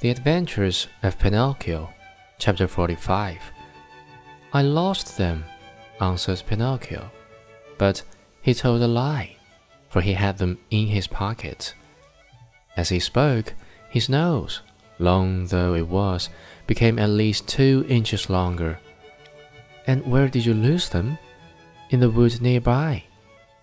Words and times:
The 0.00 0.10
Adventures 0.10 0.86
of 1.02 1.18
Pinocchio, 1.18 1.92
Chapter 2.38 2.68
45. 2.68 3.40
I 4.52 4.62
lost 4.62 5.18
them, 5.18 5.44
answered 6.00 6.44
Pinocchio. 6.46 7.10
But 7.78 8.04
he 8.40 8.54
told 8.54 8.80
a 8.80 8.86
lie, 8.86 9.38
for 9.88 10.00
he 10.00 10.12
had 10.12 10.38
them 10.38 10.58
in 10.70 10.86
his 10.86 11.08
pocket. 11.08 11.74
As 12.76 12.90
he 12.90 13.00
spoke, 13.00 13.54
his 13.90 14.08
nose, 14.08 14.62
long 15.00 15.46
though 15.46 15.74
it 15.74 15.88
was, 15.88 16.28
became 16.68 17.00
at 17.00 17.10
least 17.10 17.48
two 17.48 17.84
inches 17.88 18.30
longer. 18.30 18.78
And 19.84 20.06
where 20.06 20.28
did 20.28 20.46
you 20.46 20.54
lose 20.54 20.90
them? 20.90 21.18
In 21.90 21.98
the 21.98 22.10
wood 22.10 22.40
nearby. 22.40 23.02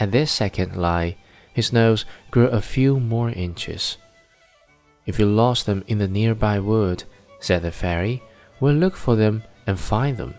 At 0.00 0.10
this 0.10 0.32
second 0.32 0.74
lie, 0.74 1.18
his 1.52 1.72
nose 1.72 2.04
grew 2.32 2.48
a 2.48 2.60
few 2.60 2.98
more 2.98 3.30
inches. 3.30 3.96
If 5.06 5.18
you 5.18 5.26
lost 5.26 5.66
them 5.66 5.84
in 5.86 5.98
the 5.98 6.08
nearby 6.08 6.58
wood, 6.58 7.04
said 7.40 7.62
the 7.62 7.70
fairy, 7.70 8.22
we'll 8.60 8.74
look 8.74 8.96
for 8.96 9.16
them 9.16 9.44
and 9.66 9.78
find 9.78 10.16
them. 10.16 10.34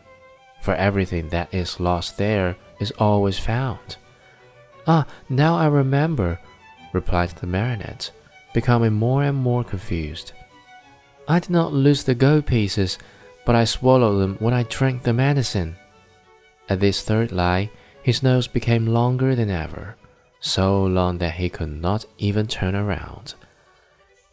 For 0.62 0.76
everything 0.76 1.30
that 1.30 1.54
is 1.54 1.80
lost 1.80 2.18
there 2.18 2.58
is 2.80 2.92
always 3.00 3.40
found. 3.40 3.98
Ah, 4.86 5.06
now 5.30 5.56
I 5.56 5.68
remember, 5.68 6.40
replied 6.94 7.30
the 7.30 7.48
marionette, 7.48 8.12
becoming 8.54 8.94
more 8.94 9.24
and 9.24 9.38
more 9.38 9.64
confused. 9.64 10.34
I 11.28 11.40
did 11.40 11.50
not 11.50 11.74
lose 11.74 12.04
the 12.04 12.16
gold 12.16 12.46
pieces, 12.46 12.98
but 13.46 13.56
I 13.56 13.66
swallowed 13.66 14.20
them 14.20 14.36
when 14.40 14.54
I 14.54 14.64
drank 14.64 15.04
the 15.04 15.14
medicine. 15.14 15.76
At 16.70 16.80
this 16.80 17.02
third 17.02 17.32
lie, 17.32 17.70
his 18.02 18.24
nose 18.24 18.48
became 18.48 18.88
longer 18.88 19.36
than 19.36 19.50
ever, 19.50 19.96
so 20.40 20.86
long 20.86 21.18
that 21.18 21.36
he 21.36 21.50
could 21.50 21.82
not 21.82 22.06
even 22.18 22.48
turn 22.48 22.76
around. 22.76 23.36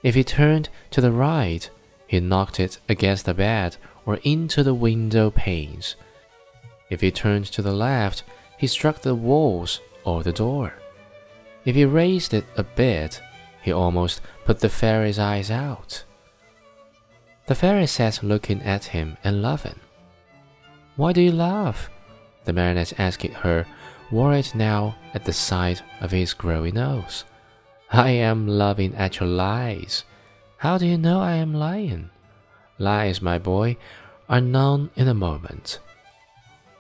If 0.05 0.15
he 0.15 0.23
turned 0.23 0.69
to 0.91 1.01
the 1.01 1.11
right, 1.11 1.69
he 2.07 2.21
knocked 2.21 2.61
it 2.61 2.79
against 2.91 3.25
the 3.25 3.33
bed 3.33 3.79
or 4.05 4.21
into 4.23 4.63
the 4.63 4.75
window 4.75 5.31
panes. 5.31 5.97
If 6.91 7.01
he 7.01 7.11
turned 7.11 7.47
to 7.47 7.63
the 7.63 7.73
left, 7.73 8.23
he 8.59 8.67
struck 8.67 9.01
the 9.01 9.15
walls 9.15 9.81
or 10.05 10.23
the 10.23 10.33
door. 10.33 10.75
If 11.65 11.75
he 11.75 11.87
raised 11.87 12.35
it 12.35 12.45
a 12.57 12.63
bit, 12.63 13.23
he 13.63 13.73
almost 13.73 14.21
put 14.45 14.61
the 14.61 14.69
fairy's 14.69 15.19
eyes 15.19 15.51
out. 15.51 16.05
The 17.47 17.55
fairy 17.55 17.87
sat 17.87 18.23
looking 18.23 18.63
at 18.63 18.85
him 18.85 19.17
and 19.25 19.43
laughing. 19.43 19.81
Why 20.97 21.15
do 21.15 21.23
you 21.23 21.33
laugh? 21.33 21.89
The 22.45 22.53
marionette 22.53 23.01
asked 23.01 23.23
her, 23.23 23.67
worried 24.11 24.55
now 24.55 24.97
at 25.15 25.25
the 25.25 25.33
sight 25.33 25.83
of 26.03 26.11
his 26.11 26.35
growing 26.35 26.75
nose. 26.75 27.25
I 27.95 28.11
am 28.11 28.49
laughing 28.49 28.93
at 28.97 29.21
your 29.21 29.29
lies. 29.29 30.03
How 30.57 30.79
do 30.79 30.85
you 30.85 30.99
know 30.99 31.21
I 31.21 31.37
am 31.37 31.55
lying? 31.55 32.11
Lies, 32.77 33.23
my 33.23 33.39
boy, 33.39 33.77
are 34.29 34.41
known 34.41 34.91
in 34.97 35.07
a 35.07 35.15
moment. 35.15 35.79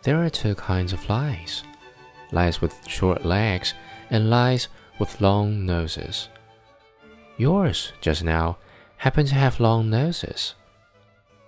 There 0.02 0.24
are 0.24 0.28
two 0.28 0.56
kinds 0.56 0.92
of 0.92 1.08
lies 1.08 1.62
lies 2.32 2.60
with 2.60 2.74
short 2.88 3.24
legs 3.24 3.74
and 4.10 4.28
lies 4.28 4.66
with 4.98 5.20
long 5.20 5.64
noses. 5.64 6.28
Yours, 7.36 7.92
just 8.00 8.24
now, 8.24 8.58
happen 8.96 9.24
to 9.26 9.34
have 9.36 9.60
long 9.60 9.88
noses. 9.88 10.56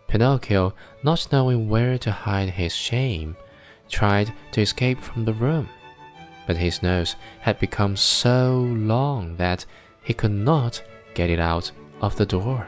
Pinocchio, 0.07 0.75
not 1.03 1.27
knowing 1.33 1.69
where 1.69 1.99
to 1.99 2.13
hide 2.13 2.51
his 2.51 2.73
shame, 2.73 3.37
tried 3.89 4.33
to 4.53 4.61
escape 4.61 5.01
from 5.01 5.25
the 5.25 5.35
room 5.35 5.69
but 6.47 6.57
his 6.57 6.83
nose 6.83 7.17
had 7.41 7.59
become 7.59 7.97
so 7.97 8.59
long 8.61 9.37
that 9.37 9.67
he 10.03 10.15
could 10.15 10.33
not 10.33 10.83
get 11.15 11.31
it 11.31 11.41
out 11.41 11.73
of 12.01 12.17
the 12.17 12.27
door. 12.27 12.67